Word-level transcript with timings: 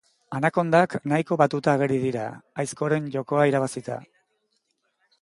Anakondak 0.37 0.95
nahiko 1.11 1.37
batuta 1.41 1.77
ageri 1.79 2.01
dira, 2.05 2.25
aizkoren 2.65 3.13
jokoa 3.19 3.49
irabazita. 3.51 4.03